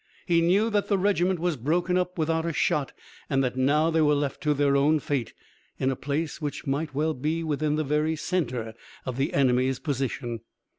[0.25, 2.91] He knew that the regiment was broken up without a shot
[3.29, 5.33] and that now they were left to their own fate,
[5.79, 8.73] in a place which might well be within the very centre
[9.05, 10.39] of the enemy's position.